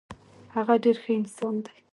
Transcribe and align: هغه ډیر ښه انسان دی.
هغه 0.55 0.73
ډیر 0.83 0.97
ښه 1.03 1.11
انسان 1.19 1.55
دی. 1.65 1.77